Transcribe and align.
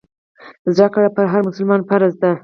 زده 0.75 0.87
کړه 0.93 1.09
پر 1.15 1.25
هر 1.33 1.41
مسلمان 1.49 1.81
فرض 1.89 2.13
دی. 2.21 2.33